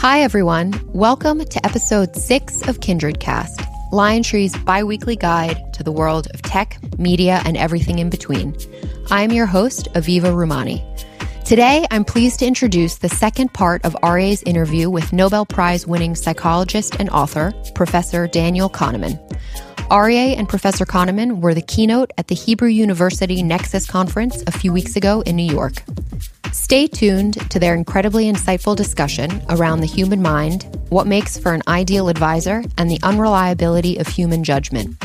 [0.00, 0.72] Hi, everyone.
[0.94, 3.60] Welcome to episode six of Kindred Cast,
[3.92, 8.56] LionTree's bi weekly guide to the world of tech, media, and everything in between.
[9.10, 10.82] I'm your host, Aviva Rumani.
[11.44, 16.14] Today, I'm pleased to introduce the second part of Aryeh's interview with Nobel Prize winning
[16.14, 19.20] psychologist and author, Professor Daniel Kahneman.
[19.90, 24.72] Aryeh and Professor Kahneman were the keynote at the Hebrew University Nexus Conference a few
[24.72, 25.82] weeks ago in New York.
[26.52, 31.62] Stay tuned to their incredibly insightful discussion around the human mind, what makes for an
[31.68, 34.96] ideal advisor, and the unreliability of human judgment.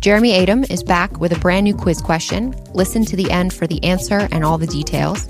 [0.00, 2.54] Jeremy Adom is back with a brand new quiz question.
[2.74, 5.28] Listen to the end for the answer and all the details.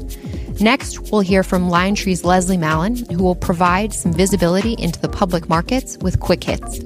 [0.61, 5.49] Next, we'll hear from LionTree's Leslie Mallon, who will provide some visibility into the public
[5.49, 6.81] markets with quick hits.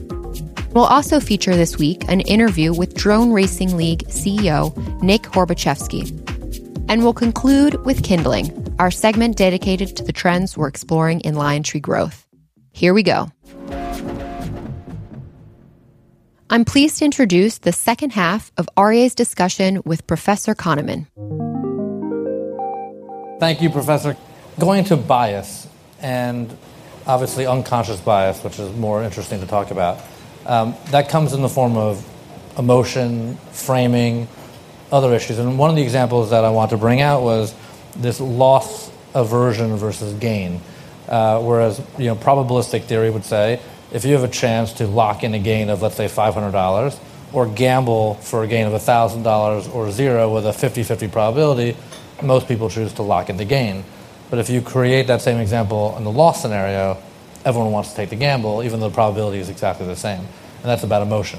[0.73, 6.23] We'll also feature this week an interview with Drone Racing League CEO Nick Horbaczewski.
[6.89, 11.81] And we'll conclude with Kindling, our segment dedicated to the trends we're exploring in LionTree
[11.81, 12.27] growth.
[12.73, 13.29] Here we go.
[16.49, 21.07] I'm pleased to introduce the second half of Aryeh's discussion with Professor Kahneman.
[23.41, 24.17] Thank you, Professor.
[24.59, 25.67] Going to bias
[26.01, 26.57] and
[27.07, 30.01] obviously unconscious bias, which is more interesting to talk about.
[30.45, 32.07] Um, that comes in the form of
[32.59, 34.29] emotion, framing,
[34.93, 35.39] other issues.
[35.39, 37.55] And one of the examples that I want to bring out was
[38.01, 40.61] this loss aversion versus gain.
[41.09, 43.61] Uh, whereas, you know, probabilistic theory would say
[43.93, 46.99] if you have a chance to lock in a gain of, let's say, $500
[47.33, 51.77] or gamble for a gain of $1,000 or zero with a 50 50 probability,
[52.23, 53.85] most people choose to lock in the gain.
[54.31, 56.99] But if you create that same example in the loss scenario,
[57.45, 60.21] everyone wants to take the gamble, even though the probability is exactly the same.
[60.21, 61.39] And that's about emotion.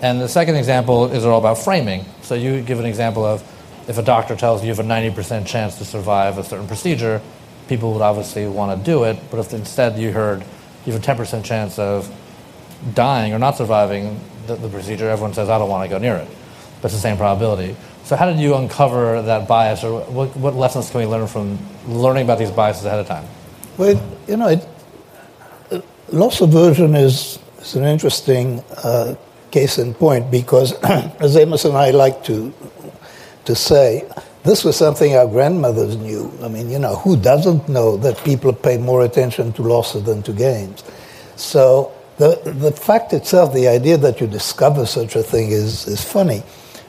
[0.00, 2.04] And the second example is all about framing.
[2.22, 3.42] So you give an example of
[3.88, 7.20] if a doctor tells you you have a 90% chance to survive a certain procedure,
[7.68, 9.18] people would obviously want to do it.
[9.30, 10.44] But if instead you heard
[10.84, 12.14] you have a 10% chance of
[12.94, 16.16] dying or not surviving the, the procedure, everyone says, I don't want to go near
[16.16, 16.28] it.
[16.80, 17.74] But it's the same probability.
[18.04, 21.58] So how did you uncover that bias, or what, what lessons can we learn from
[21.86, 23.26] learning about these biases ahead of time?
[23.76, 29.14] Well, you know, it, loss aversion is, is an interesting uh,
[29.50, 30.72] case in point because,
[31.20, 32.52] as Amos and I like to,
[33.48, 34.06] to say,
[34.44, 36.30] this was something our grandmothers knew.
[36.42, 40.22] I mean, you know, who doesn't know that people pay more attention to losses than
[40.24, 40.84] to gains?
[41.36, 46.04] So the, the fact itself, the idea that you discover such a thing is, is
[46.04, 46.42] funny.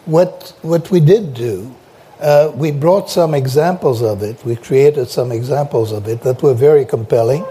[0.06, 1.74] What, what we did do,
[2.20, 6.54] uh, we brought some examples of it, we created some examples of it that were
[6.54, 7.46] very compelling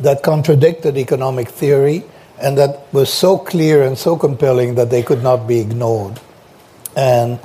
[0.00, 2.04] that contradicted economic theory
[2.42, 6.20] and that was so clear and so compelling that they could not be ignored.
[6.94, 7.40] And,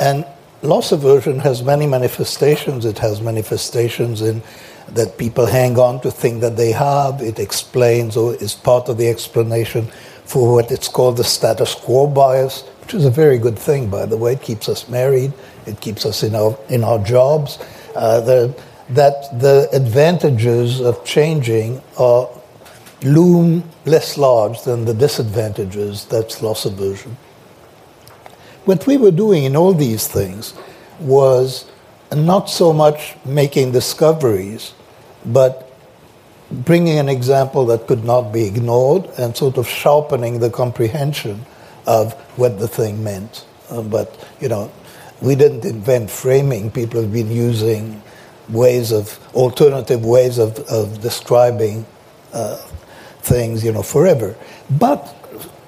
[0.00, 0.24] and
[0.62, 2.84] loss aversion has many manifestations.
[2.84, 4.42] It has manifestations in
[4.88, 7.20] that people hang on to things that they have.
[7.20, 9.86] It explains or is part of the explanation
[10.24, 14.06] for what it's called the status quo bias, which is a very good thing, by
[14.06, 14.32] the way.
[14.32, 15.32] It keeps us married.
[15.66, 17.58] It keeps us in our, in our jobs.
[17.94, 18.54] Uh, the,
[18.90, 22.28] that the advantages of changing are
[23.02, 27.16] loom less large than the disadvantages that's loss aversion.
[28.64, 30.54] What we were doing in all these things
[31.00, 31.70] was
[32.14, 34.74] not so much making discoveries,
[35.24, 35.66] but
[36.50, 41.46] bringing an example that could not be ignored and sort of sharpening the comprehension
[41.86, 43.46] of what the thing meant.
[43.70, 44.70] Uh, but, you know,
[45.20, 46.70] we didn't invent framing.
[46.70, 48.02] People have been using
[48.48, 51.86] ways of alternative ways of, of describing
[52.32, 52.56] uh,
[53.22, 54.34] things, you know, forever.
[54.70, 55.06] But,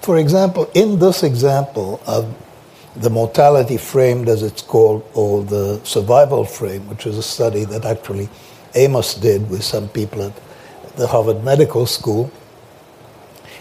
[0.01, 2.35] for example, in this example of
[2.97, 7.85] the mortality framed, as it's called, or the survival frame, which is a study that
[7.85, 8.29] actually
[8.75, 10.33] Amos did with some people at
[10.97, 12.31] the Harvard Medical School.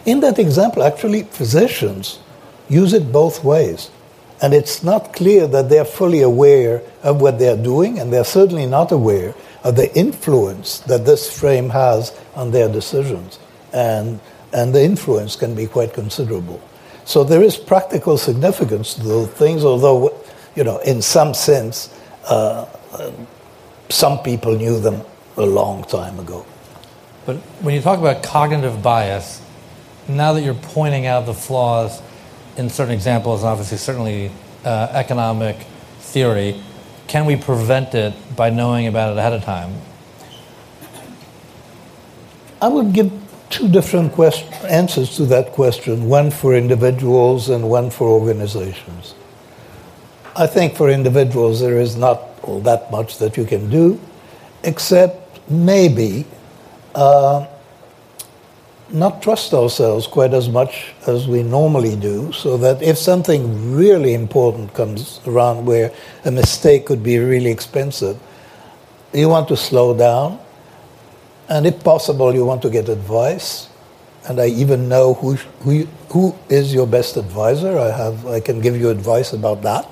[0.06, 2.20] In that example, actually, physicians
[2.70, 3.90] use it both ways.
[4.42, 8.66] And it's not clear that they're fully aware of what they're doing, and they're certainly
[8.66, 13.38] not aware of the influence that this frame has on their decisions.
[13.72, 14.20] And,
[14.52, 16.60] and the influence can be quite considerable.
[17.06, 20.14] So there is practical significance to those things, although,
[20.56, 23.12] you know, in some sense, uh, uh,
[23.90, 25.02] some people knew them
[25.38, 26.46] a long time ago.
[27.26, 29.42] But when you talk about cognitive bias,
[30.08, 32.02] now that you're pointing out the flaws
[32.58, 34.32] in certain examples, obviously, certainly
[34.66, 35.58] uh, economic
[36.00, 36.62] theory,
[37.08, 39.74] can we prevent it by knowing about it ahead of time?
[42.62, 43.12] I would give
[43.52, 49.14] two different quest- answers to that question one for individuals and one for organizations.
[50.36, 54.00] I think for individuals, there is not all that much that you can do,
[54.64, 56.26] except maybe
[56.96, 57.46] uh,
[58.90, 64.14] not trust ourselves quite as much as we normally do, so that if something really
[64.14, 65.92] important comes around where
[66.26, 68.18] a mistake could be really expensive,
[69.14, 70.40] you want to slow down,
[71.52, 73.68] and if possible, you want to get advice.
[74.26, 75.34] And I even know who,
[75.64, 77.78] who, who is your best advisor.
[77.78, 79.86] I, have, I can give you advice about that.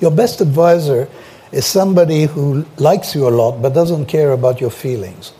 [0.00, 1.08] Your best advisor
[1.50, 5.32] is somebody who likes you a lot but doesn't care about your feelings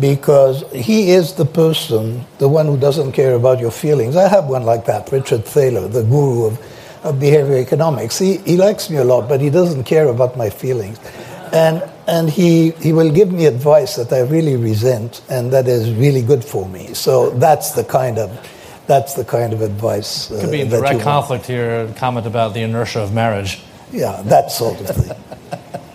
[0.00, 4.16] because he is the person, the one who doesn't care about your feelings.
[4.16, 8.18] I have one like that, Richard Thaler, the guru of, of behavior economics.
[8.18, 10.98] He, he likes me a lot, but he doesn't care about my feelings.
[11.52, 15.92] And, and he, he will give me advice that I really resent and that is
[15.92, 16.94] really good for me.
[16.94, 18.30] So that's the kind of,
[18.86, 20.30] that's the kind of advice.
[20.30, 23.60] Uh, Could be in direct conflict here, comment about the inertia of marriage.
[23.92, 25.16] Yeah, that sort of thing.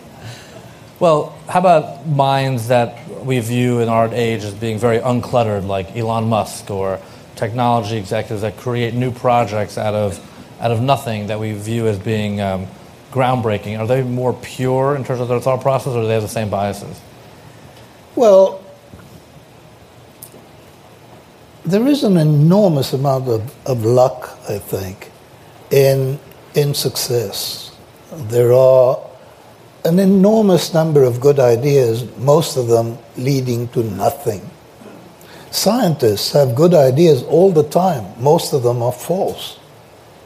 [1.00, 5.95] well, how about minds that we view in our age as being very uncluttered, like
[5.95, 7.00] Elon Musk or
[7.36, 10.19] technology executives that create new projects out of,
[10.62, 12.68] out of nothing that we view as being um,
[13.12, 13.80] groundbreaking?
[13.80, 16.30] Are they more pure in terms of their thought process, or do they have the
[16.30, 17.00] same biases?
[18.15, 18.63] Well,
[21.65, 25.12] there is an enormous amount of, of luck, I think,
[25.69, 26.19] in,
[26.56, 27.75] in success.
[28.13, 29.00] There are
[29.83, 34.50] an enormous number of good ideas, most of them leading to nothing.
[35.51, 39.59] Scientists have good ideas all the time, most of them are false.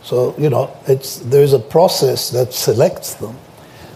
[0.04, 3.38] So, you know, it's, there's a process that selects them.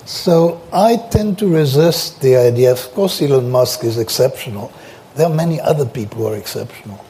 [0.06, 2.72] So I tend to resist the idea.
[2.72, 4.72] Of course, Elon Musk is exceptional.
[5.16, 7.04] There are many other people who are exceptional.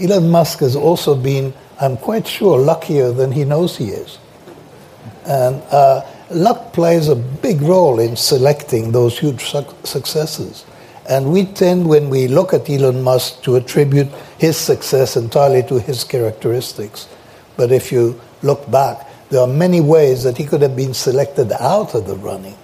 [0.00, 4.18] Elon Musk has also been, I'm quite sure, luckier than he knows he is.
[5.26, 10.64] And uh, luck plays a big role in selecting those huge su- successes.
[11.08, 14.08] And we tend, when we look at Elon Musk, to attribute
[14.38, 17.08] his success entirely to his characteristics.
[17.56, 21.52] But if you look back, there are many ways that he could have been selected
[21.52, 22.56] out of the running.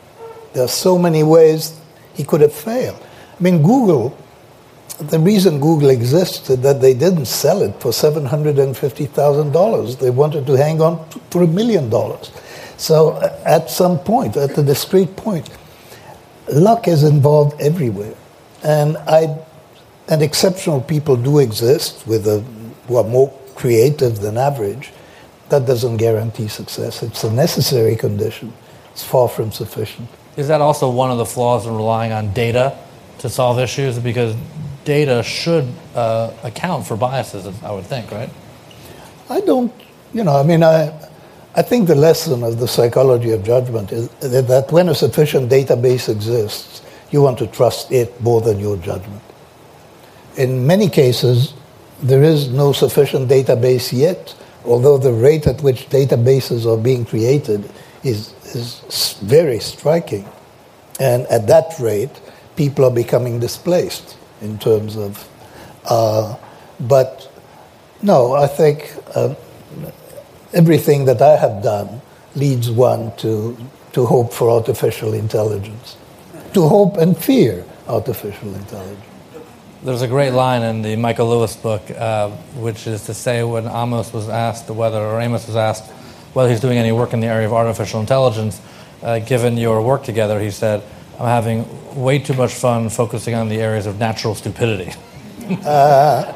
[0.52, 1.78] There are so many ways
[2.14, 3.00] he could have failed.
[3.38, 4.16] I mean, Google,
[4.98, 9.98] the reason Google existed that they didn't sell it for $750,000.
[9.98, 12.32] They wanted to hang on for a million dollars.
[12.78, 15.48] So uh, at some point, at a discrete point,
[16.48, 18.14] luck is involved everywhere.
[18.62, 19.36] And, I,
[20.08, 22.40] and exceptional people do exist with a,
[22.88, 24.92] who are more creative than average.
[25.48, 27.02] That doesn't guarantee success.
[27.02, 28.52] It's a necessary condition.
[28.92, 30.08] It's far from sufficient.
[30.36, 32.76] Is that also one of the flaws in relying on data
[33.18, 33.98] to solve issues?
[33.98, 34.34] Because
[34.84, 38.30] data should uh, account for biases, I would think, right?
[39.28, 39.72] I don't,
[40.12, 40.92] you know, I mean, I,
[41.54, 46.08] I think the lesson of the psychology of judgment is that when a sufficient database
[46.08, 49.22] exists, you want to trust it more than your judgment.
[50.36, 51.54] In many cases,
[52.02, 54.34] there is no sufficient database yet,
[54.66, 57.70] although the rate at which databases are being created
[58.02, 60.26] is, is very striking.
[60.98, 62.20] And at that rate,
[62.56, 65.28] people are becoming displaced in terms of.
[65.84, 66.36] Uh,
[66.80, 67.30] but
[68.02, 69.34] no, I think uh,
[70.52, 72.00] everything that I have done
[72.34, 73.56] leads one to,
[73.92, 75.96] to hope for artificial intelligence,
[76.54, 79.15] to hope and fear artificial intelligence.
[79.86, 83.68] There's a great line in the Michael Lewis book, uh, which is to say when
[83.68, 85.88] Amos was asked whether, or Amos was asked
[86.34, 88.60] whether he's doing any work in the area of artificial intelligence,
[89.04, 90.82] uh, given your work together, he said,
[91.20, 91.64] I'm having
[91.94, 94.92] way too much fun focusing on the areas of natural stupidity.
[95.64, 96.34] uh,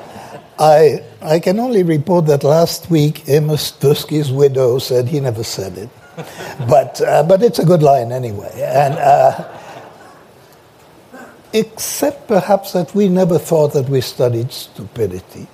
[0.57, 5.77] I, I can only report that last week Amos Tversky's widow said he never said
[5.77, 5.89] it.
[6.69, 8.53] but, uh, but it's a good line anyway.
[8.63, 9.60] And, uh,
[11.53, 15.47] except perhaps that we never thought that we studied stupidity.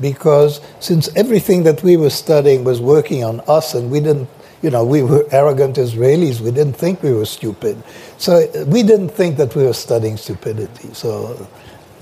[0.00, 4.28] Because since everything that we were studying was working on us and we didn't,
[4.62, 7.82] you know, we were arrogant Israelis, we didn't think we were stupid.
[8.16, 10.94] So we didn't think that we were studying stupidity.
[10.94, 11.46] So.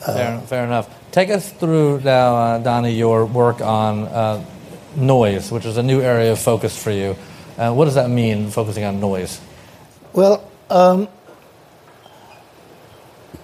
[0.07, 1.11] Uh, fair, fair enough.
[1.11, 4.45] Take us through now, uh, Donnie, your work on uh,
[4.95, 7.17] noise, which is a new area of focus for you.
[7.57, 9.41] Uh, what does that mean, focusing on noise?
[10.13, 11.09] Well, um,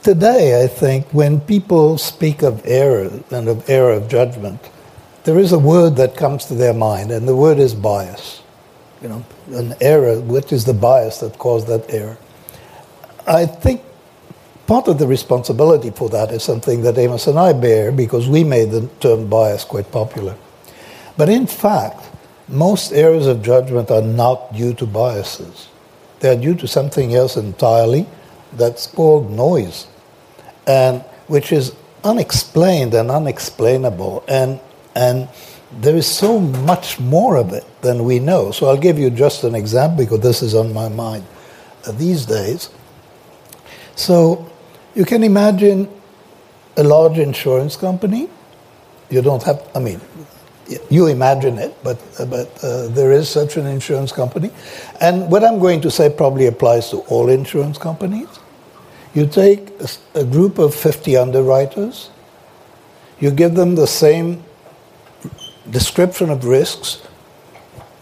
[0.04, 4.60] today, I think, when people speak of error and of error of judgment,
[5.24, 8.42] there is a word that comes to their mind, and the word is bias.
[9.02, 12.18] You know, an error, what is the bias that caused that error?
[13.26, 13.80] I think
[14.66, 18.44] Part of the responsibility for that is something that Amos and I bear because we
[18.44, 20.36] made the term bias quite popular.
[21.18, 22.00] But in fact,
[22.48, 25.68] most errors of judgment are not due to biases.
[26.20, 28.06] They are due to something else entirely
[28.54, 29.86] that's called noise.
[30.66, 34.24] And which is unexplained and unexplainable.
[34.28, 34.60] And,
[34.94, 35.28] and
[35.80, 38.50] there is so much more of it than we know.
[38.50, 41.24] So I'll give you just an example because this is on my mind
[41.86, 42.70] uh, these days.
[43.96, 44.50] So
[44.94, 45.88] you can imagine
[46.76, 48.28] a large insurance company.
[49.10, 50.00] You don't have, I mean,
[50.90, 54.50] you imagine it, but, uh, but uh, there is such an insurance company.
[55.00, 58.28] And what I'm going to say probably applies to all insurance companies.
[59.14, 59.70] You take
[60.14, 62.10] a, group of 50 underwriters,
[63.20, 64.42] you give them the same
[65.70, 67.00] description of risks.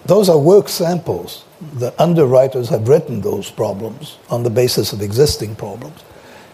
[0.07, 1.45] Those are work samples.
[1.75, 6.02] The underwriters have written those problems on the basis of existing problems.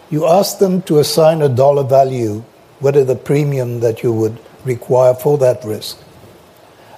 [0.09, 2.43] You ask them to assign a dollar value,
[2.79, 5.97] what is the premium that you would require for that risk.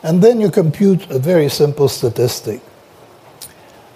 [0.03, 2.61] And then you compute a very simple statistic.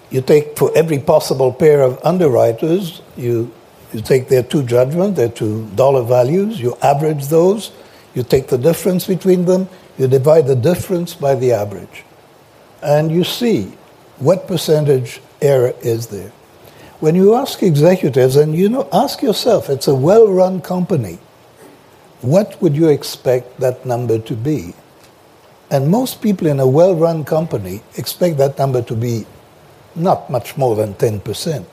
[0.09, 3.51] You take for every possible pair of underwriters, you,
[3.93, 7.71] you take their two judgments, their two dollar values, you average those,
[8.13, 12.03] you take the difference between them, you divide the difference by the average.
[12.81, 13.73] And you see
[14.17, 16.31] what percentage error is there.
[16.99, 21.19] When you ask executives, and you know, ask yourself, it's a well run company,
[22.21, 24.73] what would you expect that number to be?
[25.69, 29.25] And most people in a well run company expect that number to be
[29.95, 31.65] not much more than 10%.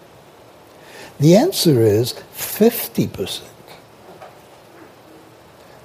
[1.21, 3.43] The answer is 50%.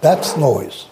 [0.01, 0.85] That's noise.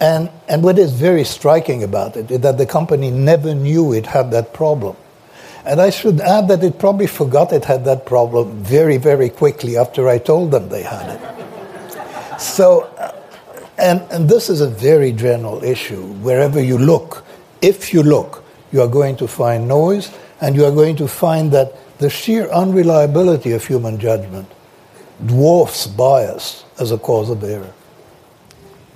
[0.00, 4.06] And, and what is very striking about it is that the company never knew it
[4.06, 4.96] had that problem.
[5.64, 9.76] And I should add that it probably forgot it had that problem very, very quickly
[9.76, 12.40] after I told them they had it.
[12.40, 13.12] So, uh,
[13.78, 16.02] and, and this is a very general issue.
[16.14, 17.24] Wherever you look,
[17.60, 20.10] if you look, you are going to find noise,
[20.42, 24.50] and you are going to find that the sheer unreliability of human judgment
[25.24, 27.72] dwarfs bias as a cause of error.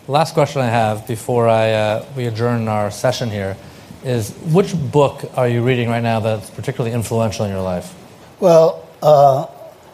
[0.09, 3.57] Last question I have before I, uh, we adjourn our session here
[4.05, 7.95] is which book are you reading right now that's particularly influential in your life?
[8.41, 9.47] Well, uh,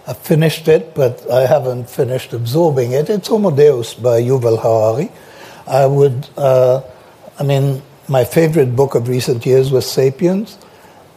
[0.07, 3.11] I finished it, but I haven't finished absorbing it.
[3.11, 5.11] It's Homo Deus by Yuval Harari.
[5.67, 6.83] I would, uh,
[7.39, 10.59] I mean, my favorite book of recent years was Sapiens,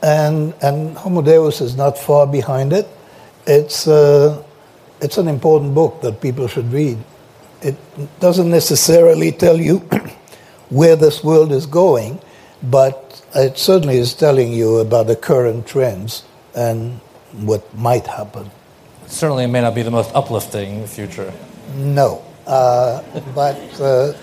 [0.05, 2.87] and, and Homo Deus is not far behind it.
[3.47, 4.43] It's, uh,
[5.01, 6.99] it's an important book that people should read.
[7.63, 7.75] It
[8.19, 9.79] doesn't necessarily tell you
[10.69, 12.19] where this world is going,
[12.61, 16.23] but it certainly is telling you about the current trends
[16.55, 16.99] and
[17.41, 18.51] what might happen.
[19.07, 21.33] Certainly, it may not be the most uplifting future.
[21.75, 22.23] No.
[22.45, 23.01] Uh,
[23.33, 24.13] but uh,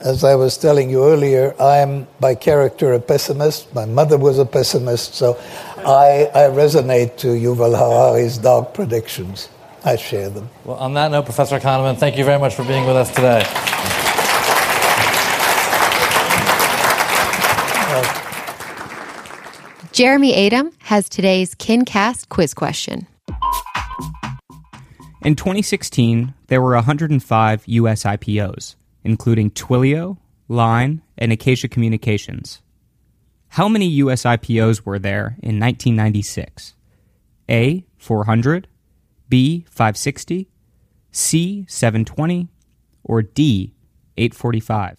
[0.00, 3.74] as I was telling you earlier, I am by character a pessimist.
[3.74, 5.38] My mother was a pessimist, so
[5.78, 9.48] I, I resonate to Yuval Harari's dark predictions.
[9.84, 10.48] I share them.
[10.64, 13.44] Well, on that note, Professor Kahneman, thank you very much for being with us today.
[19.92, 23.06] Jeremy Adam has today's KinCast quiz question.
[25.22, 28.04] In 2016, there were 105 U.S.
[28.04, 32.62] IPOs, including Twilio, Line, and Acacia Communications.
[33.48, 34.22] How many U.S.
[34.22, 36.74] IPOs were there in 1996?
[37.48, 37.84] A.
[37.98, 38.68] 400,
[39.28, 39.64] B.
[39.68, 40.48] 560,
[41.10, 41.66] C.
[41.68, 42.48] 720,
[43.02, 43.74] or D.
[44.16, 44.96] 845?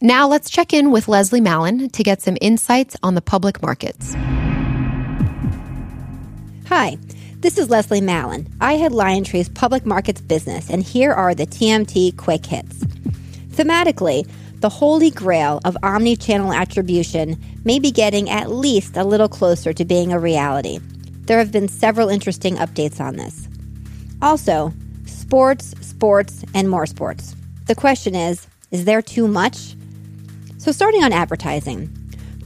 [0.00, 4.14] Now let's check in with Leslie Mallon to get some insights on the public markets.
[6.66, 6.98] Hi,
[7.38, 8.52] this is Leslie Mallon.
[8.60, 12.84] I head LionTree's public markets business, and here are the TMT quick hits.
[13.52, 14.28] Thematically,
[14.60, 19.72] the holy grail of omni channel attribution may be getting at least a little closer
[19.72, 20.78] to being a reality.
[21.26, 23.48] There have been several interesting updates on this.
[24.22, 24.72] Also,
[25.06, 27.36] sports, sports, and more sports.
[27.66, 29.74] The question is is there too much?
[30.58, 31.90] So, starting on advertising,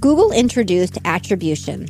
[0.00, 1.86] Google introduced attribution,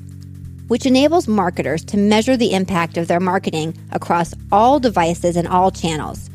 [0.69, 5.71] which enables marketers to measure the impact of their marketing across all devices and all
[5.71, 6.29] channels.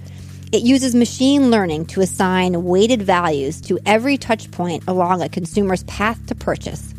[0.52, 6.26] It uses machine learning to assign weighted values to every touchpoint along a consumer's path
[6.26, 6.94] to purchase.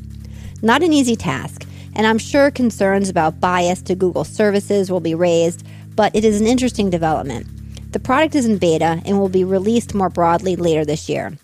[0.63, 5.15] Not an easy task, and I'm sure concerns about bias to Google services will be
[5.15, 7.47] raised, but it is an interesting development.
[7.93, 11.37] The product is in beta and will be released more broadly later this year.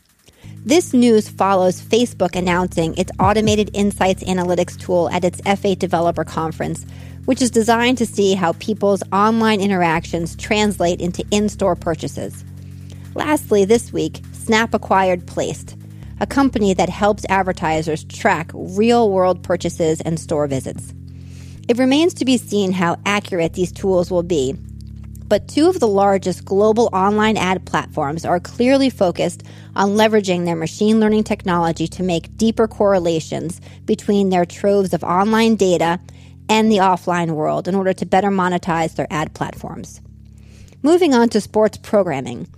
[0.68, 6.84] This news follows Facebook announcing its automated insights analytics tool at its F8 developer conference,
[7.25, 12.44] which is designed to see how people's online interactions translate into in store purchases.
[13.14, 15.75] Lastly, this week, Snap acquired Placed,
[16.20, 20.92] a company that helps advertisers track real world purchases and store visits.
[21.66, 24.54] It remains to be seen how accurate these tools will be,
[25.28, 29.42] but two of the largest global online ad platforms are clearly focused
[29.76, 35.54] on leveraging their machine learning technology to make deeper correlations between their troves of online
[35.54, 36.00] data
[36.49, 40.00] and the offline world in order to better monetize their ad platforms.
[40.82, 42.49] Moving on to sports programming,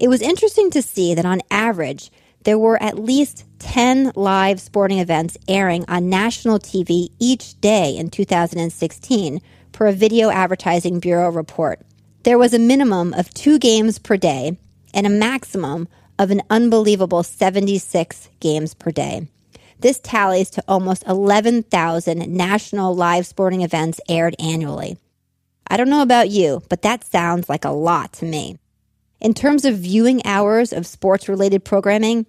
[0.00, 2.10] it was interesting to see that on average,
[2.44, 8.10] there were at least 10 live sporting events airing on national TV each day in
[8.10, 9.40] 2016,
[9.72, 11.80] per a Video Advertising Bureau report.
[12.24, 14.58] There was a minimum of two games per day
[14.92, 19.28] and a maximum of an unbelievable 76 games per day.
[19.80, 24.98] This tallies to almost 11,000 national live sporting events aired annually.
[25.70, 28.58] I don't know about you, but that sounds like a lot to me.
[29.20, 32.26] In terms of viewing hours of sports related programming,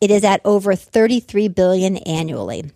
[0.00, 2.72] it is at over 33 billion annually.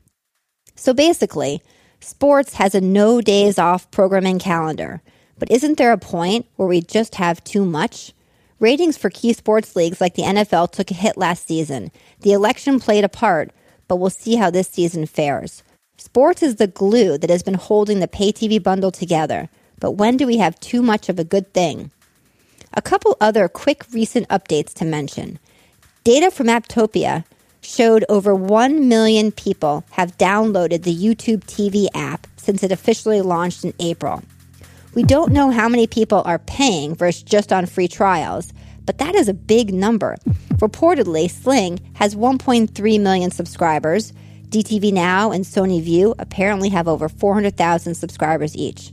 [0.77, 1.61] So basically,
[1.99, 5.03] sports has a no days off programming calendar.
[5.39, 8.13] But isn't there a point where we just have too much?
[8.59, 11.91] Ratings for key sports leagues like the NFL took a hit last season.
[12.21, 13.51] The election played a part,
[13.87, 15.63] but we'll see how this season fares.
[15.99, 19.49] Sports is the glue that has been holding the pay TV bundle together.
[19.79, 21.91] But when do we have too much of a good thing?
[22.73, 25.39] A couple other quick recent updates to mention.
[26.05, 27.25] Data from Apptopia
[27.61, 33.65] showed over 1 million people have downloaded the YouTube TV app since it officially launched
[33.65, 34.23] in April.
[34.97, 38.55] We don't know how many people are paying versus just on free trials,
[38.87, 40.17] but that is a big number.
[40.55, 44.15] Reportedly, Sling has 1.3 million subscribers.
[44.49, 48.91] DTV Now and Sony Vue apparently have over 400,000 subscribers each.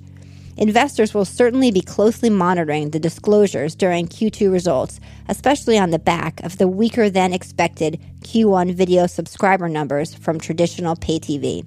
[0.58, 6.42] Investors will certainly be closely monitoring the disclosures during Q2 results, especially on the back
[6.44, 11.66] of the weaker than expected Q1 video subscriber numbers from traditional pay TV.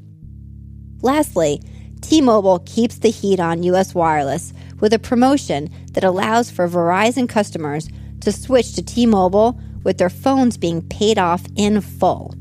[1.00, 1.62] Lastly,
[2.06, 7.28] T Mobile keeps the heat on US Wireless with a promotion that allows for Verizon
[7.28, 7.88] customers
[8.20, 12.32] to switch to T Mobile with their phones being paid off in full.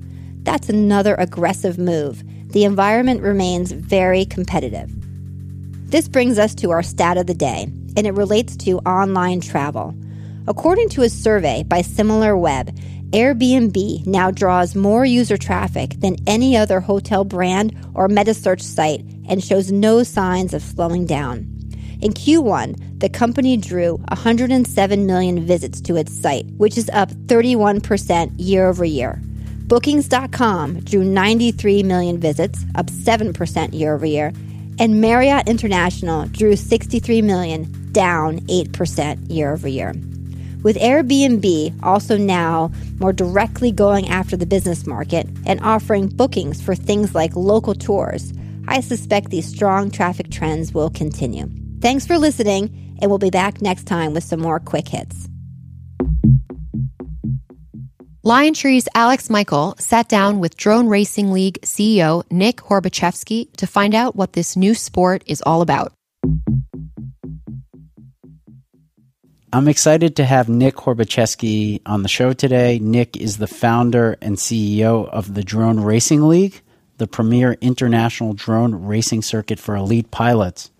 [0.43, 2.23] That's another aggressive move.
[2.51, 4.91] The environment remains very competitive.
[5.89, 7.63] This brings us to our stat of the day,
[7.97, 9.95] and it relates to online travel.
[10.47, 16.79] According to a survey by SimilarWeb, Airbnb now draws more user traffic than any other
[16.79, 21.47] hotel brand or metasearch site and shows no signs of slowing down.
[22.01, 28.33] In Q1, the company drew 107 million visits to its site, which is up 31%
[28.37, 29.21] year over year.
[29.67, 34.31] Bookings.com drew 93 million visits, up 7% year over year,
[34.77, 39.93] and Marriott International drew 63 million, down 8% year over year.
[40.63, 46.75] With Airbnb also now more directly going after the business market and offering bookings for
[46.75, 48.33] things like local tours,
[48.67, 51.49] I suspect these strong traffic trends will continue.
[51.81, 55.27] Thanks for listening, and we'll be back next time with some more quick hits.
[58.25, 64.15] LionTree's Alex Michael sat down with Drone Racing League CEO Nick Horbaczewski to find out
[64.15, 65.93] what this new sport is all about.
[69.53, 72.79] I'm excited to have Nick Horbaczewski on the show today.
[72.79, 76.61] Nick is the founder and CEO of the Drone Racing League,
[76.97, 80.71] the premier international drone racing circuit for elite pilots.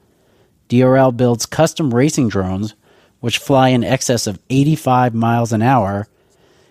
[0.70, 2.76] DRL builds custom racing drones,
[3.20, 6.08] which fly in excess of 85 miles an hour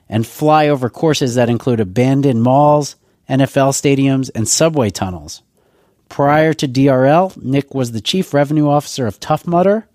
[0.08, 2.96] and fly over courses that include abandoned malls,
[3.28, 5.42] NFL stadiums, and subway tunnels.
[6.08, 9.88] Prior to DRL, Nick was the chief revenue officer of Tough Mudder,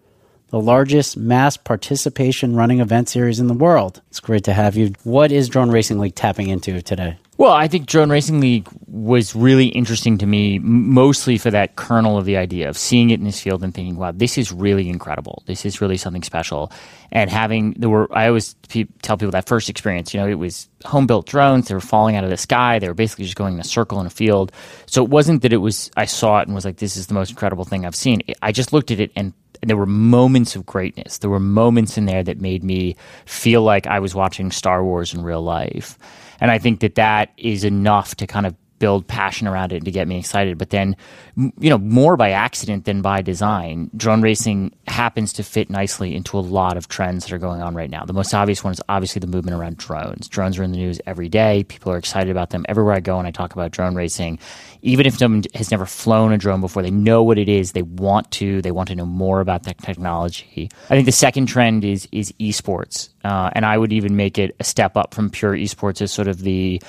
[0.49, 4.01] the largest mass participation running event series in the world.
[4.09, 4.93] It's great to have you.
[5.03, 7.17] What is Drone Racing League tapping into today?
[7.39, 12.17] Well, I think Drone Racing League was really interesting to me, mostly for that kernel
[12.17, 14.89] of the idea of seeing it in this field and thinking, wow, this is really
[14.89, 15.41] incredible.
[15.45, 16.69] This is really something special.
[17.13, 18.58] And having, there were, I always
[19.02, 21.69] tell people that first experience, you know, it was home built drones.
[21.69, 22.78] They were falling out of the sky.
[22.78, 24.52] They were basically just going in a circle in a field.
[24.86, 27.13] So it wasn't that it was, I saw it and was like, this is the
[27.13, 28.21] most incredible thing I've seen.
[28.41, 31.17] I just looked at it and there were moments of greatness.
[31.17, 32.95] There were moments in there that made me
[33.26, 35.98] feel like I was watching Star Wars in real life.
[36.39, 39.92] And I think that that is enough to kind of build passion around it to
[39.92, 40.58] get me excited.
[40.58, 40.96] But then,
[41.36, 46.38] you know, more by accident than by design, drone racing happens to fit nicely into
[46.38, 48.06] a lot of trends that are going on right now.
[48.06, 50.28] The most obvious one is obviously the movement around drones.
[50.28, 51.63] Drones are in the news every day.
[51.65, 52.65] People are excited about them.
[52.68, 54.39] Everywhere I go and I talk about drone racing,
[54.82, 57.74] even if someone has never flown a drone before, they know what it is.
[57.74, 58.62] They want to.
[58.62, 60.70] They want to know more about that technology.
[60.86, 64.56] I think the second trend is is esports, uh, and I would even make it
[64.60, 66.82] a step up from pure esports as sort of the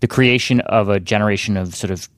[0.00, 2.08] the creation of a generation of sort of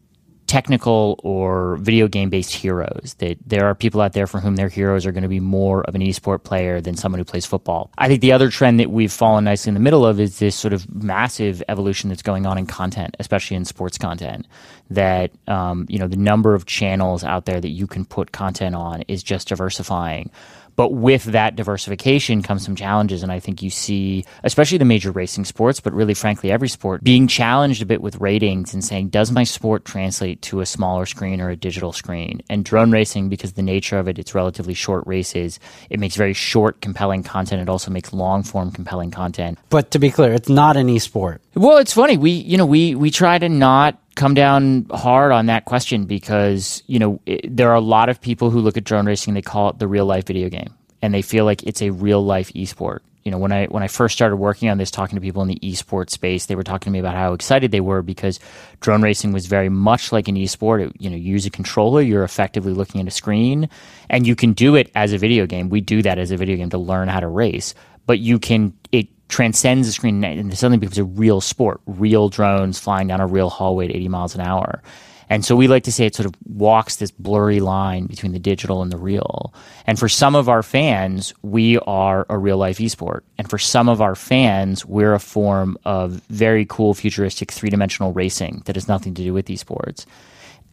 [0.48, 3.14] technical or video game based heroes.
[3.18, 5.82] That there are people out there for whom their heroes are going to be more
[5.82, 7.92] of an esport player than someone who plays football.
[7.98, 10.56] I think the other trend that we've fallen nicely in the middle of is this
[10.56, 14.46] sort of massive evolution that's going on in content, especially in sports content.
[14.90, 18.74] That um, you know the number of channels out there that you can put content
[18.74, 20.30] on is just diversifying.
[20.78, 23.24] But with that diversification comes some challenges.
[23.24, 27.02] And I think you see, especially the major racing sports, but really, frankly, every sport
[27.02, 31.04] being challenged a bit with ratings and saying, does my sport translate to a smaller
[31.04, 32.42] screen or a digital screen?
[32.48, 35.58] And drone racing, because the nature of it, it's relatively short races.
[35.90, 37.60] It makes very short, compelling content.
[37.60, 39.58] It also makes long form, compelling content.
[39.70, 41.40] But to be clear, it's not an esport.
[41.58, 42.16] Well, it's funny.
[42.16, 46.84] We, you know, we, we try to not come down hard on that question because
[46.86, 49.36] you know it, there are a lot of people who look at drone racing and
[49.36, 50.72] they call it the real life video game.
[51.02, 53.00] And they feel like it's a real life esport.
[53.24, 55.48] You know when i when i first started working on this talking to people in
[55.48, 58.40] the esport space they were talking to me about how excited they were because
[58.80, 60.86] drone racing was very much like an esport.
[60.86, 63.68] It, you know you use a controller you're effectively looking at a screen
[64.08, 65.68] and you can do it as a video game.
[65.68, 67.74] We do that as a video game to learn how to race.
[68.06, 72.78] But you can it transcends the screen and suddenly becomes a real sport, real drones
[72.78, 74.82] flying down a real hallway at 80 miles an hour.
[75.30, 78.38] And so we like to say it sort of walks this blurry line between the
[78.38, 79.52] digital and the real.
[79.86, 83.20] And for some of our fans, we are a real life esport.
[83.36, 88.12] And for some of our fans, we're a form of very cool, futuristic, three dimensional
[88.12, 90.06] racing that has nothing to do with esports.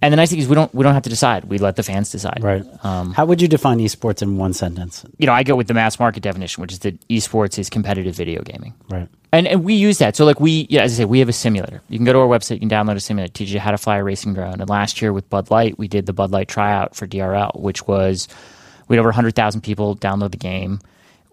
[0.01, 1.45] And the nice thing is we don't we don't have to decide.
[1.45, 2.39] We let the fans decide.
[2.43, 2.63] Right.
[2.83, 5.05] Um, How would you define esports in one sentence?
[5.17, 8.13] You know, I go with the mass market definition, which is that esports is competitive
[8.13, 8.73] video gaming.
[8.89, 9.07] Right.
[9.31, 10.15] And and we use that.
[10.15, 11.81] So like we, yeah, as I say, we have a simulator.
[11.89, 13.77] You can go to our website, you can download a simulator, teach you how to
[13.77, 14.61] fly a racing drone.
[14.61, 17.87] And last year with Bud Light, we did the Bud Light tryout for DRL, which
[17.87, 18.27] was
[18.87, 20.79] we had over 100,000 people download the game.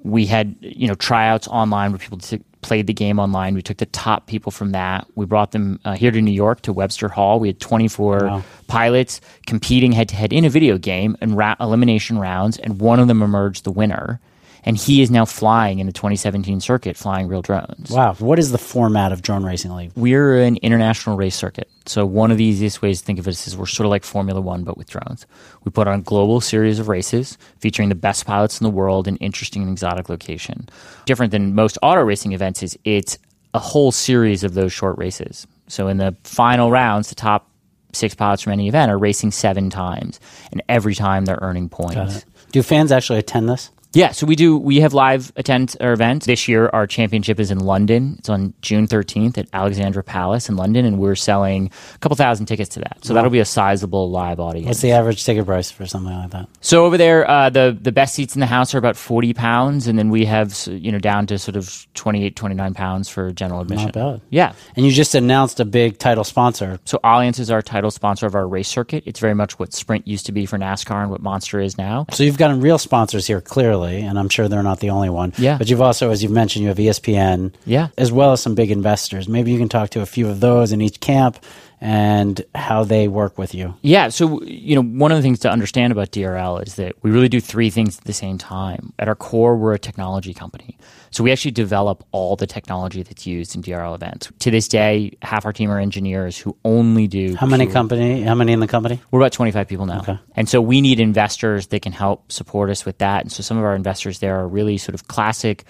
[0.05, 3.55] We had you know tryouts online where people t- played the game online.
[3.55, 5.07] We took the top people from that.
[5.15, 7.41] We brought them uh, here to New York to Webster Hall.
[7.41, 8.43] We had 24 wow.
[8.69, 13.01] pilots competing head to head in a video game and ra- elimination rounds, and one
[13.01, 14.21] of them emerged the winner
[14.65, 17.91] and he is now flying in the 2017 circuit, flying real drones.
[17.91, 18.15] Wow.
[18.15, 19.93] What is the format of Drone Racing League?
[19.97, 21.69] We're an international race circuit.
[21.87, 24.05] So one of the easiest ways to think of it is we're sort of like
[24.05, 25.27] Formula One, but with drones.
[25.65, 29.09] We put on a global series of races featuring the best pilots in the world
[29.09, 30.69] in interesting and exotic location.
[31.07, 33.19] Different than most auto racing events is it's
[33.55, 35.47] a whole series of those short races.
[35.69, 37.49] So in the final rounds, the top
[37.93, 40.21] six pilots from any event are racing seven times,
[40.51, 42.25] and every time they're earning points.
[42.53, 43.71] Do fans actually attend this?
[43.95, 44.57] Yeah, so we do.
[44.57, 46.71] We have live attend our event this year.
[46.73, 48.17] Our championship is in London.
[48.19, 52.47] It's on June thirteenth at Alexandra Palace in London, and we're selling a couple thousand
[52.47, 52.99] tickets to that.
[53.03, 53.17] So wow.
[53.17, 54.67] that'll be a sizable live audience.
[54.67, 56.49] What's the average ticket price for something like that?
[56.63, 59.87] So over there, uh, the the best seats in the house are about forty pounds,
[59.87, 63.61] and then we have you know down to sort of 28, 29 pounds for general
[63.61, 63.87] admission.
[63.87, 64.21] Not bad.
[64.31, 66.81] Yeah, and you just announced a big title sponsor.
[66.87, 69.03] So Allianz is our title sponsor of our race circuit.
[69.07, 72.07] It's very much what Sprint used to be for NASCAR and what Monster is now.
[72.13, 75.11] So you've gotten real sponsors here, clearly, and I'm sure they're they're not the only
[75.11, 75.33] one.
[75.39, 75.59] Yeah.
[75.59, 77.53] But you've also, as you've mentioned, you have ESPN.
[77.67, 77.89] Yeah.
[77.99, 79.29] As well as some big investors.
[79.29, 81.39] Maybe you can talk to a few of those in each camp
[81.85, 83.75] and how they work with you.
[83.83, 84.09] Yeah.
[84.11, 87.29] So, you know, one of the things to understand about DRL is that we really
[87.29, 88.93] do three things at the same time.
[89.01, 90.79] At our core, we're a technology company.
[91.11, 94.31] So we actually develop all the technology that's used in DRL events.
[94.39, 97.35] To this day, half our team are engineers who only do.
[97.35, 98.23] How many company?
[98.23, 99.01] How many in the company?
[99.11, 100.03] We're about 25 people now.
[100.03, 100.19] Okay.
[100.37, 103.23] And so we need investors that can help support us with that.
[103.23, 105.65] And so some of our investors there are really sort of classic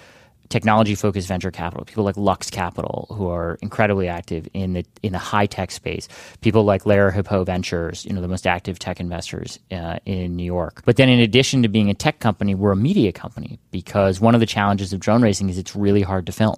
[0.53, 5.13] technology focused venture capital, people like Lux Capital, who are incredibly active in the in
[5.13, 6.07] the high tech space,
[6.43, 10.45] people like Lerer Hippeau Ventures, you know, the most active tech investors uh, in New
[10.45, 10.83] York.
[10.85, 14.35] But then, in addition to being a tech company, we're a media company because one
[14.35, 16.57] of the challenges of drone racing is it's really hard to film.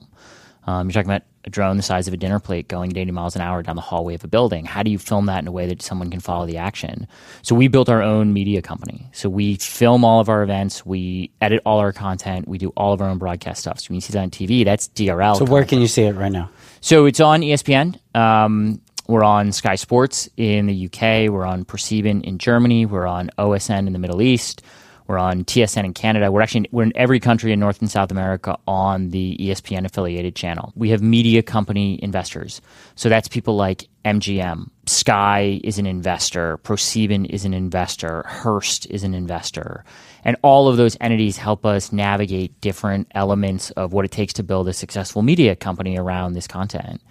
[0.67, 3.13] Um, you're talking about a drone the size of a dinner plate going at 80
[3.13, 4.65] miles an hour down the hallway of a building.
[4.65, 7.07] How do you film that in a way that someone can follow the action?
[7.43, 9.07] So we built our own media company.
[9.13, 12.93] So we film all of our events, we edit all our content, we do all
[12.93, 13.81] of our own broadcast stuff.
[13.81, 15.35] So when you see that on TV, that's DRL.
[15.35, 15.51] So content.
[15.51, 16.51] where can you see it right now?
[16.81, 17.99] So it's on ESPN.
[18.17, 21.31] Um, we're on Sky Sports in the UK.
[21.31, 22.87] We're on ProSieben in Germany.
[22.87, 24.63] We're on OSN in the Middle East.
[25.07, 26.33] We're on TSN in Canada.
[26.33, 30.35] We're actually we're in every country in North and South America on the ESPN affiliated
[30.35, 30.73] channel.
[30.77, 32.63] We have media company investors.
[32.95, 34.71] So that's people like MGM.
[34.87, 36.59] Sky is an investor.
[36.59, 38.25] ProSieben is an investor.
[38.27, 39.85] Hearst is an investor.
[40.25, 44.43] And all of those entities help us navigate different elements of what it takes to
[44.43, 47.03] build a successful media company around this content.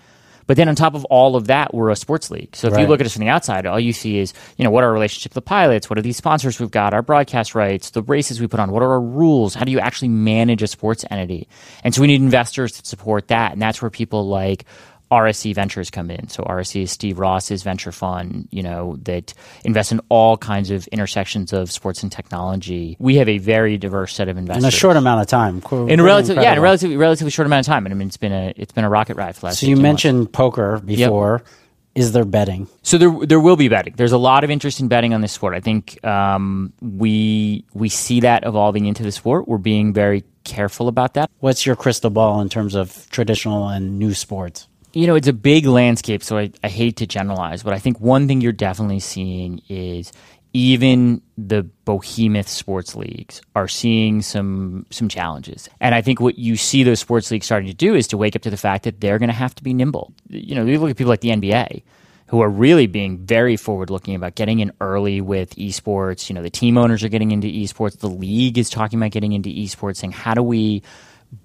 [0.47, 2.56] But then on top of all of that, we're a sports league.
[2.56, 2.82] So if right.
[2.82, 4.88] you look at us from the outside, all you see is, you know, what are
[4.88, 5.89] our relationship with the pilots?
[5.89, 6.93] What are these sponsors we've got?
[6.93, 8.71] Our broadcast rights, the races we put on.
[8.71, 9.53] What are our rules?
[9.53, 11.47] How do you actually manage a sports entity?
[11.84, 13.53] And so we need investors to support that.
[13.53, 14.65] And that's where people like
[15.13, 16.28] RSE Ventures come in.
[16.30, 20.88] So RSE is Steve Ross's venture fund, you know, that invests in all kinds of
[20.88, 22.97] intersections of sports and technology.
[22.99, 25.62] We have a very diverse set of investors in a short amount of time.
[25.89, 27.86] In a relative, yeah, in a relatively relatively short amount of time.
[27.86, 29.60] And I mean, it's been a it's been a rocket ride for last.
[29.60, 30.32] So you mentioned months.
[30.32, 31.41] poker before.
[31.43, 31.54] Yep.
[31.95, 32.67] Is there betting?
[32.82, 33.93] So there there will be betting.
[33.95, 35.54] There's a lot of interest in betting on this sport.
[35.54, 39.47] I think um, we we see that evolving into the sport.
[39.47, 41.30] We're being very careful about that.
[41.39, 44.67] What's your crystal ball in terms of traditional and new sports?
[44.93, 47.99] You know, it's a big landscape, so I, I hate to generalize, but I think
[47.99, 50.12] one thing you're definitely seeing is
[50.53, 55.67] even the behemoth sports leagues are seeing some some challenges.
[55.82, 58.36] And I think what you see those sports leagues starting to do is to wake
[58.36, 60.13] up to the fact that they're going to have to be nimble.
[60.29, 61.82] You know, you look at people like the NBA
[62.27, 66.29] who are really being very forward looking about getting in early with esports.
[66.29, 67.99] You know, the team owners are getting into esports.
[67.99, 70.84] The league is talking about getting into esports, saying, how do we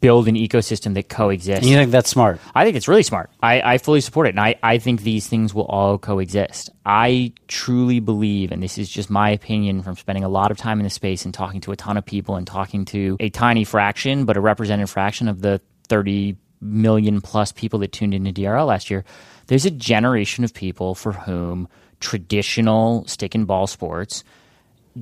[0.01, 1.61] build an ecosystem that coexists?
[1.61, 2.41] And you think that's smart?
[2.55, 3.31] I think it's really smart.
[3.43, 4.31] I, I fully support it.
[4.31, 6.71] And I, I think these things will all coexist.
[6.85, 10.81] I truly believe, and this is just my opinion from spending a lot of time
[10.81, 13.65] in the space and talking to a ton of people and talking to a tiny
[13.65, 18.67] fraction, but a representative fraction of the 30 million plus people that tuned into DRL
[18.67, 19.05] last year
[19.49, 21.69] there's a generation of people for whom
[22.01, 24.23] traditional stick and ball sports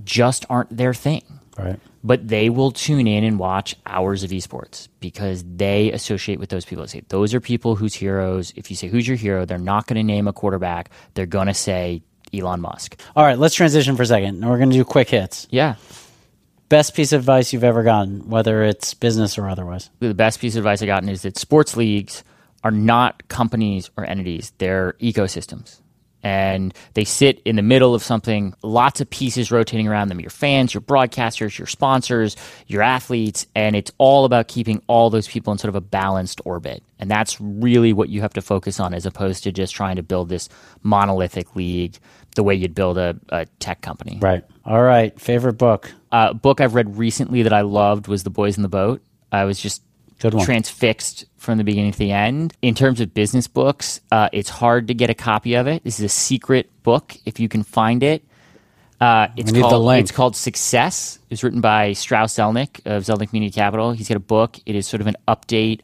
[0.04, 1.22] just aren't their thing.
[1.58, 1.78] Right.
[2.06, 6.64] But they will tune in and watch hours of esports because they associate with those
[6.64, 6.84] people.
[6.84, 8.52] They say those are people whose heroes.
[8.54, 10.90] If you say who's your hero, they're not going to name a quarterback.
[11.14, 13.00] They're going to say Elon Musk.
[13.16, 14.46] All right, let's transition for a second.
[14.46, 15.48] We're going to do quick hits.
[15.50, 15.74] Yeah.
[16.68, 19.90] Best piece of advice you've ever gotten, whether it's business or otherwise.
[19.98, 22.22] The best piece of advice I've gotten is that sports leagues
[22.62, 25.80] are not companies or entities, they're ecosystems.
[26.26, 30.30] And they sit in the middle of something, lots of pieces rotating around them your
[30.30, 32.34] fans, your broadcasters, your sponsors,
[32.66, 33.46] your athletes.
[33.54, 36.82] And it's all about keeping all those people in sort of a balanced orbit.
[36.98, 40.02] And that's really what you have to focus on as opposed to just trying to
[40.02, 40.48] build this
[40.82, 41.96] monolithic league
[42.34, 44.18] the way you'd build a, a tech company.
[44.20, 44.42] Right.
[44.64, 45.18] All right.
[45.20, 45.92] Favorite book?
[46.10, 49.00] Uh, book I've read recently that I loved was The Boys in the Boat.
[49.30, 49.80] I was just.
[50.18, 52.54] Transfixed from the beginning to the end.
[52.62, 55.84] In terms of business books, uh, it's hard to get a copy of it.
[55.84, 58.24] This is a secret book if you can find it.
[59.00, 60.02] Uh, it's need the called link.
[60.02, 61.18] it's called Success.
[61.28, 63.92] It's written by Strauss Zelnick of Zelnick Media Capital.
[63.92, 64.58] He's got a book.
[64.64, 65.80] It is sort of an update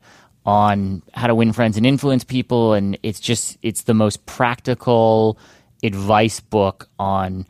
[0.46, 5.38] on how to win friends and influence people, and it's just it's the most practical
[5.82, 7.46] advice book on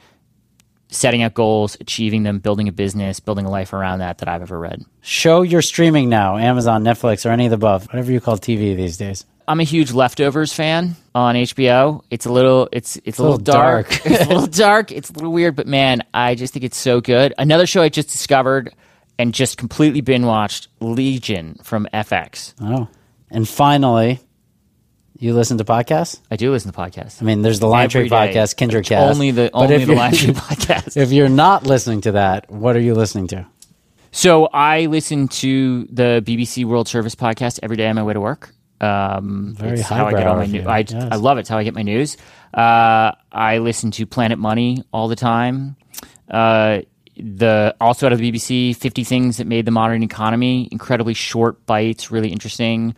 [0.93, 4.43] setting up goals, achieving them, building a business, building a life around that that I've
[4.43, 4.85] ever read.
[5.01, 8.77] Show you're streaming now, Amazon, Netflix, or any of the above, whatever you call TV
[8.77, 9.25] these days.
[9.49, 12.03] I'm a huge Leftovers fan on HBO.
[12.11, 13.89] It's a little, it's it's a, a little, little dark.
[13.89, 14.07] dark.
[14.07, 14.93] it's a little dark.
[14.93, 17.35] It's a little weird, but man, I just think it's so good.
[17.39, 18.73] Another show I just discovered
[19.19, 22.55] and just completely binge watched, Legion from FX.
[22.61, 22.89] Oh.
[23.31, 24.21] And finally,
[25.27, 26.21] you listen to podcasts?
[26.31, 27.23] I do listen to podcasts.
[27.23, 28.09] I mean, there's the LionTree day.
[28.09, 29.15] podcast, Kindred It's Cast.
[29.15, 30.97] Only the But only if the you're- Tree podcast.
[30.97, 33.47] If you're not listening to that, what are you listening to?
[34.11, 38.21] So I listen to the BBC World Service podcast every day on my way to
[38.21, 38.55] work.
[38.81, 40.65] Um, Very it's how I get highbrow all my of news.
[40.65, 40.69] you.
[40.69, 41.09] I, Yes.
[41.13, 41.41] I love it.
[41.43, 42.17] It's how I get my news.
[42.53, 45.77] Uh, I listen to Planet Money all the time.
[46.29, 46.81] Uh,
[47.17, 50.69] the also out of the BBC, 50 things that made the modern economy.
[50.73, 52.95] Incredibly short bites, really interesting.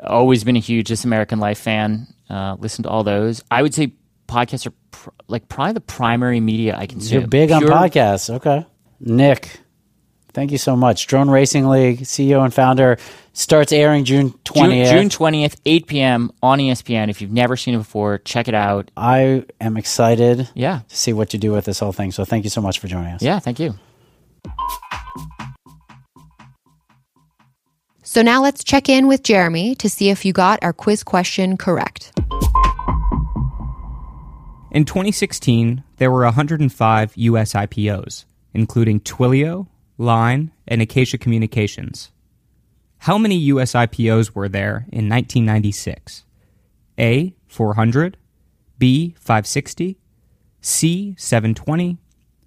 [0.00, 2.06] Always been a huge This American Life fan.
[2.28, 3.42] Uh, listen to all those.
[3.50, 3.92] I would say
[4.28, 7.20] podcasts are pr- like probably the primary media I consume.
[7.20, 8.28] You're big on podcasts.
[8.34, 8.66] Okay.
[9.00, 9.60] Nick,
[10.32, 11.06] thank you so much.
[11.06, 12.98] Drone Racing League, CEO and founder,
[13.32, 14.90] starts airing June 20th.
[14.90, 16.30] June, June 20th, 8 p.m.
[16.42, 17.08] on ESPN.
[17.10, 18.90] If you've never seen it before, check it out.
[18.96, 20.80] I am excited Yeah.
[20.88, 22.10] to see what you do with this whole thing.
[22.12, 23.22] So thank you so much for joining us.
[23.22, 23.74] Yeah, thank you.
[28.16, 31.58] So now let's check in with Jeremy to see if you got our quiz question
[31.58, 32.18] correct.
[34.70, 37.52] In 2016, there were 105 U.S.
[37.52, 38.24] IPOs,
[38.54, 39.66] including Twilio,
[39.98, 42.10] Line, and Acacia Communications.
[43.00, 43.72] How many U.S.
[43.72, 46.24] IPOs were there in 1996?
[46.98, 47.34] A.
[47.48, 48.16] 400,
[48.78, 49.14] B.
[49.18, 49.98] 560,
[50.62, 51.14] C.
[51.18, 51.98] 720,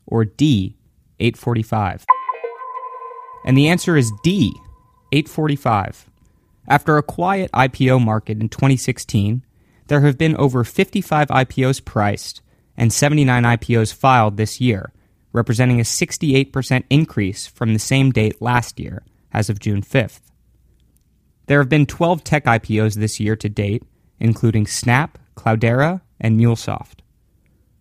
[0.07, 0.77] or D.
[1.19, 2.07] 845?
[3.45, 4.51] And the answer is D.
[5.11, 6.09] 845.
[6.67, 9.43] After a quiet IPO market in 2016,
[9.87, 12.41] there have been over 55 IPOs priced
[12.77, 14.93] and 79 IPOs filed this year,
[15.33, 20.21] representing a 68% increase from the same date last year, as of June 5th.
[21.47, 23.83] There have been 12 tech IPOs this year to date,
[24.19, 26.99] including Snap, Cloudera, and MuleSoft.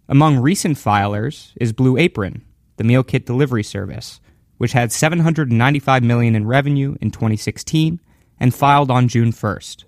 [0.09, 2.43] Among recent filers is Blue Apron,
[2.77, 4.21] the meal kit delivery service,
[4.59, 8.01] which had 795 million in revenue in 2016
[8.39, 9.85] and filed on June 1st.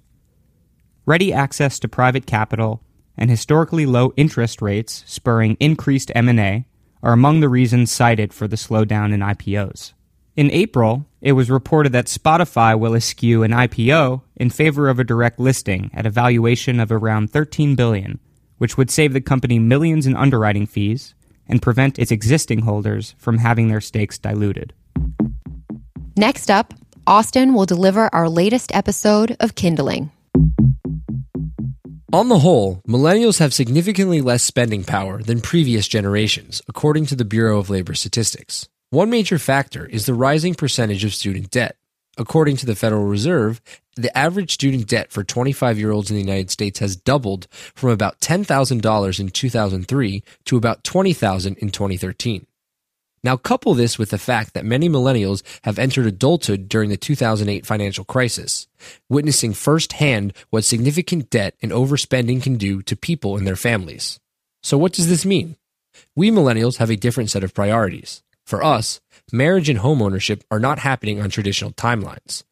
[1.06, 2.82] ready access to private capital,
[3.16, 6.64] and historically low interest rates spurring increased M&A
[7.02, 9.92] are among the reasons cited for the slowdown in IPOs.
[10.36, 15.04] In April, it was reported that Spotify will eschew an IPO in favor of a
[15.04, 18.18] direct listing at a valuation of around 13 billion,
[18.58, 21.14] which would save the company millions in underwriting fees
[21.50, 24.72] and prevent its existing holders from having their stakes diluted.
[26.16, 26.74] Next up,
[27.06, 30.10] Austin will deliver our latest episode of Kindling.
[32.12, 37.24] On the whole, millennials have significantly less spending power than previous generations, according to the
[37.24, 38.68] Bureau of Labor Statistics.
[38.90, 41.76] One major factor is the rising percentage of student debt.
[42.20, 43.62] According to the Federal Reserve,
[43.96, 47.88] the average student debt for 25 year olds in the United States has doubled from
[47.88, 52.46] about $10,000 in 2003 to about $20,000 in 2013.
[53.24, 57.64] Now, couple this with the fact that many millennials have entered adulthood during the 2008
[57.64, 58.68] financial crisis,
[59.08, 64.20] witnessing firsthand what significant debt and overspending can do to people and their families.
[64.62, 65.56] So, what does this mean?
[66.14, 68.22] We millennials have a different set of priorities.
[68.50, 72.42] For us, marriage and homeownership are not happening on traditional timelines.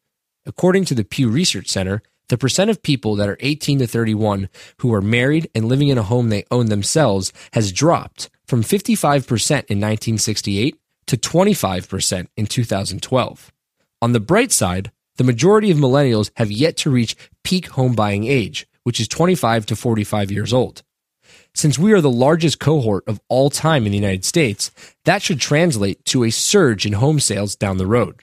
[0.45, 4.47] According to the Pew Research Center, the percent of people that are 18 to 31
[4.77, 8.95] who are married and living in a home they own themselves has dropped from 55%
[9.67, 13.51] in 1968 to 25% in 2012.
[14.01, 18.23] On the bright side, the majority of millennials have yet to reach peak home buying
[18.23, 20.81] age, which is 25 to 45 years old.
[21.59, 24.71] Since we are the largest cohort of all time in the United States,
[25.03, 28.21] that should translate to a surge in home sales down the road.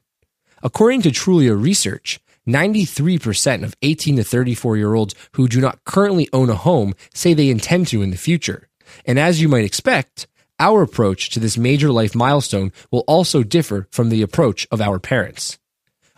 [0.62, 2.18] According to Trulia Research,
[2.48, 7.34] 93% of 18 to 34 year olds who do not currently own a home say
[7.34, 8.70] they intend to in the future.
[9.04, 10.26] And as you might expect,
[10.58, 14.98] our approach to this major life milestone will also differ from the approach of our
[14.98, 15.58] parents.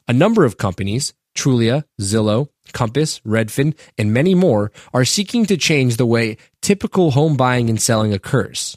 [0.07, 5.97] A number of companies, Trulia, Zillow, Compass, Redfin, and many more, are seeking to change
[5.97, 8.77] the way typical home buying and selling occurs.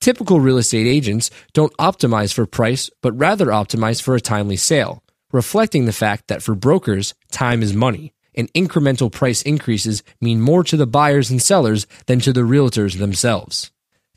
[0.00, 5.02] Typical real estate agents don't optimize for price, but rather optimize for a timely sale,
[5.30, 10.64] reflecting the fact that for brokers, time is money, and incremental price increases mean more
[10.64, 13.70] to the buyers and sellers than to the realtors themselves.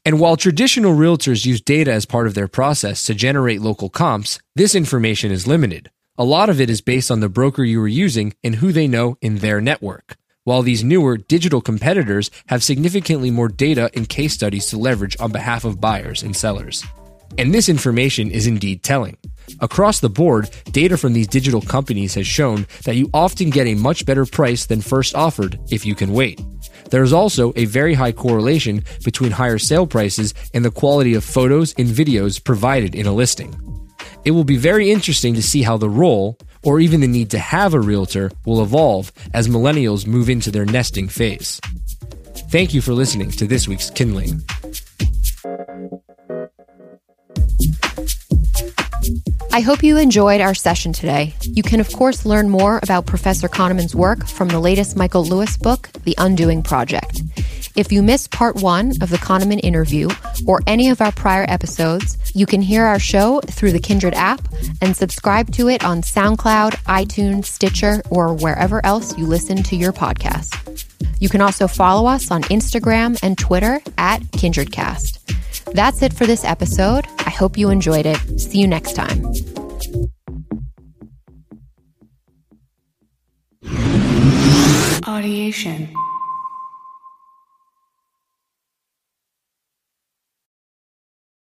[0.05, 4.39] And while traditional realtors use data as part of their process to generate local comps,
[4.55, 5.91] this information is limited.
[6.15, 8.87] A lot of it is based on the broker you are using and who they
[8.87, 10.15] know in their network.
[10.43, 15.31] While these newer digital competitors have significantly more data and case studies to leverage on
[15.31, 16.85] behalf of buyers and sellers.
[17.39, 19.17] And this information is indeed telling.
[19.59, 23.73] Across the board, data from these digital companies has shown that you often get a
[23.73, 26.39] much better price than first offered if you can wait.
[26.91, 31.23] There is also a very high correlation between higher sale prices and the quality of
[31.23, 33.82] photos and videos provided in a listing.
[34.25, 37.39] It will be very interesting to see how the role, or even the need to
[37.39, 41.59] have a realtor, will evolve as millennials move into their nesting phase.
[42.49, 44.41] Thank you for listening to this week's Kindling.
[49.51, 51.35] I hope you enjoyed our session today.
[51.41, 55.57] You can, of course, learn more about Professor Kahneman's work from the latest Michael Lewis
[55.57, 57.21] book, The Undoing Project.
[57.75, 60.07] If you missed part one of the Kahneman interview
[60.45, 64.47] or any of our prior episodes, you can hear our show through the Kindred app
[64.81, 69.91] and subscribe to it on SoundCloud, iTunes, Stitcher, or wherever else you listen to your
[69.91, 70.85] podcast.
[71.19, 75.73] You can also follow us on Instagram and Twitter at KindredCast.
[75.73, 77.07] That's it for this episode.
[77.19, 78.39] I hope you enjoyed it.
[78.39, 79.23] See you next time.
[85.03, 85.93] Audiation.